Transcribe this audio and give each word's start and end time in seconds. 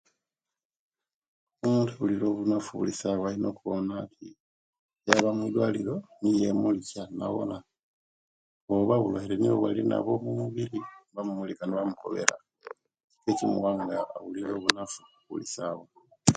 Omuntu 1.63 1.91
abulira 1.93 2.25
obunafu 2.29 2.69
buli 2.79 2.93
sawa 3.01 3.25
alina 3.29 3.47
okwaba 3.49 5.29
omwidwaliro 5.33 5.95
ne 6.19 6.29
yemilisya 6.39 7.03
nabona 7.17 7.57
oba 8.75 8.95
bulwaire 9.01 9.35
niwo 9.37 9.55
bwalinabo 9.61 10.09
omumubiri 10.17 10.77
ne 10.81 10.87
bamumulika 11.13 11.63
nebamukobera 11.65 12.35
ekimuwa 13.29 13.71
nga 13.81 13.97
abulira 14.15 14.49
owunafu 14.53 15.01
buli 15.27 15.45
sawa 15.55 15.85